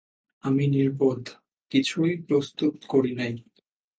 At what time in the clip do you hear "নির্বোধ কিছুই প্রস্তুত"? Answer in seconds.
0.67-2.75